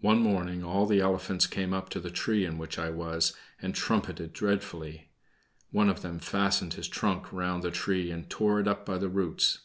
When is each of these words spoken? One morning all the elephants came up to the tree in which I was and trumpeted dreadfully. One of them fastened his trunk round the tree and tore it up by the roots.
One 0.00 0.20
morning 0.20 0.64
all 0.64 0.86
the 0.86 1.00
elephants 1.02 1.46
came 1.46 1.74
up 1.74 1.90
to 1.90 2.00
the 2.00 2.10
tree 2.10 2.46
in 2.46 2.56
which 2.56 2.78
I 2.78 2.88
was 2.88 3.34
and 3.60 3.74
trumpeted 3.74 4.32
dreadfully. 4.32 5.10
One 5.72 5.90
of 5.90 6.00
them 6.00 6.20
fastened 6.20 6.72
his 6.72 6.88
trunk 6.88 7.30
round 7.34 7.62
the 7.62 7.70
tree 7.70 8.10
and 8.10 8.30
tore 8.30 8.60
it 8.60 8.66
up 8.66 8.86
by 8.86 8.96
the 8.96 9.10
roots. 9.10 9.58